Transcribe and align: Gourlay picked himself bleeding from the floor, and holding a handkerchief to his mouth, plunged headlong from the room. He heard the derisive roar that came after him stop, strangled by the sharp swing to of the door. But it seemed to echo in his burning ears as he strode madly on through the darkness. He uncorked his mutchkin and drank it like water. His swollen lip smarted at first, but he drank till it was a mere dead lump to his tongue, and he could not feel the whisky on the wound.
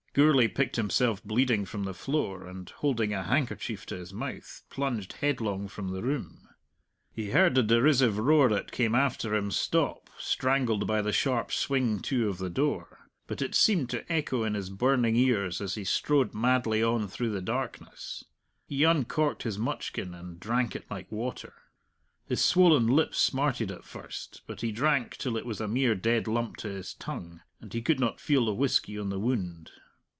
Gourlay 0.13 0.49
picked 0.49 0.75
himself 0.75 1.23
bleeding 1.23 1.63
from 1.63 1.85
the 1.85 1.93
floor, 1.93 2.45
and 2.45 2.69
holding 2.69 3.13
a 3.13 3.23
handkerchief 3.23 3.85
to 3.85 3.95
his 3.95 4.11
mouth, 4.13 4.61
plunged 4.69 5.13
headlong 5.21 5.69
from 5.69 5.87
the 5.93 6.01
room. 6.03 6.49
He 7.13 7.29
heard 7.31 7.55
the 7.55 7.63
derisive 7.63 8.17
roar 8.17 8.49
that 8.49 8.73
came 8.73 8.93
after 8.93 9.33
him 9.33 9.51
stop, 9.51 10.09
strangled 10.19 10.85
by 10.85 11.01
the 11.01 11.13
sharp 11.13 11.53
swing 11.53 12.01
to 12.01 12.27
of 12.27 12.39
the 12.39 12.49
door. 12.49 13.07
But 13.25 13.41
it 13.41 13.55
seemed 13.55 13.89
to 13.91 14.11
echo 14.11 14.43
in 14.43 14.53
his 14.53 14.69
burning 14.69 15.15
ears 15.15 15.61
as 15.61 15.75
he 15.75 15.85
strode 15.85 16.33
madly 16.33 16.83
on 16.83 17.07
through 17.07 17.31
the 17.31 17.41
darkness. 17.41 18.25
He 18.67 18.83
uncorked 18.83 19.43
his 19.43 19.57
mutchkin 19.57 20.13
and 20.13 20.41
drank 20.41 20.75
it 20.75 20.83
like 20.91 21.09
water. 21.09 21.53
His 22.25 22.43
swollen 22.43 22.85
lip 22.87 23.15
smarted 23.15 23.71
at 23.71 23.85
first, 23.85 24.41
but 24.45 24.59
he 24.59 24.73
drank 24.73 25.15
till 25.15 25.37
it 25.37 25.45
was 25.45 25.61
a 25.61 25.69
mere 25.69 25.95
dead 25.95 26.27
lump 26.27 26.57
to 26.57 26.67
his 26.67 26.93
tongue, 26.95 27.39
and 27.61 27.71
he 27.71 27.81
could 27.81 28.01
not 28.01 28.19
feel 28.19 28.43
the 28.47 28.53
whisky 28.53 28.99
on 28.99 29.07
the 29.07 29.17
wound. 29.17 29.71